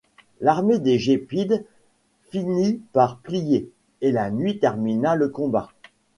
[0.39, 1.63] L'armée des Gépides
[2.31, 5.69] finit par plier, et la nuit termina le combat.